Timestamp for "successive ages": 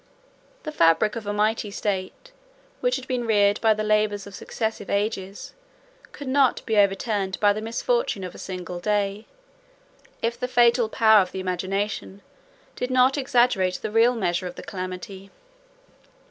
4.33-5.53